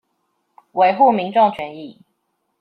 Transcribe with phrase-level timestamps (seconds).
[0.73, 2.01] 維護民眾權益